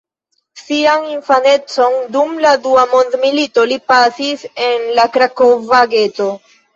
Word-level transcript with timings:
Sian 0.59 1.01
infanecon 1.15 1.97
dum 2.15 2.31
la 2.45 2.53
Dua 2.63 2.85
Mondmilito 2.93 3.65
li 3.73 3.77
pasis 3.91 4.47
en 4.69 4.89
la 5.01 5.05
Krakova 5.19 5.83
geto. 5.93 6.27